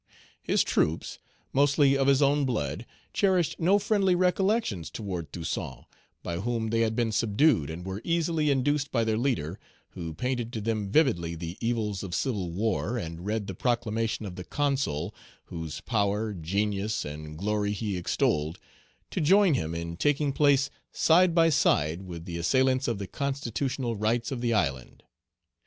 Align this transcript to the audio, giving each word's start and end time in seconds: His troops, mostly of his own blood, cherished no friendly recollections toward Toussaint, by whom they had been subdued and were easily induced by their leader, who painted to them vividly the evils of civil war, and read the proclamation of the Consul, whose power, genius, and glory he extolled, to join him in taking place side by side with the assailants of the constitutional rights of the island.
His 0.41 0.63
troops, 0.63 1.19
mostly 1.53 1.95
of 1.95 2.07
his 2.07 2.23
own 2.23 2.43
blood, 2.43 2.87
cherished 3.13 3.59
no 3.59 3.77
friendly 3.77 4.15
recollections 4.15 4.89
toward 4.89 5.31
Toussaint, 5.31 5.85
by 6.23 6.37
whom 6.37 6.71
they 6.71 6.79
had 6.79 6.95
been 6.95 7.11
subdued 7.11 7.69
and 7.69 7.85
were 7.85 8.01
easily 8.03 8.49
induced 8.49 8.91
by 8.91 9.03
their 9.03 9.19
leader, 9.19 9.59
who 9.91 10.15
painted 10.15 10.51
to 10.53 10.59
them 10.61 10.89
vividly 10.89 11.35
the 11.35 11.55
evils 11.61 12.01
of 12.01 12.15
civil 12.15 12.49
war, 12.49 12.97
and 12.97 13.27
read 13.27 13.45
the 13.45 13.53
proclamation 13.53 14.25
of 14.25 14.37
the 14.37 14.43
Consul, 14.43 15.13
whose 15.45 15.81
power, 15.81 16.33
genius, 16.33 17.05
and 17.05 17.37
glory 17.37 17.71
he 17.73 17.95
extolled, 17.95 18.57
to 19.11 19.21
join 19.21 19.53
him 19.53 19.75
in 19.75 19.97
taking 19.97 20.33
place 20.33 20.71
side 20.91 21.35
by 21.35 21.49
side 21.49 22.01
with 22.01 22.25
the 22.25 22.39
assailants 22.39 22.87
of 22.87 22.97
the 22.97 23.05
constitutional 23.05 23.95
rights 23.95 24.31
of 24.31 24.41
the 24.41 24.51
island. 24.51 25.03